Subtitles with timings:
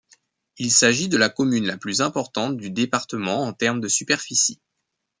[0.57, 4.59] Il s'agit de la commune la plus importante du département en termes de superficie.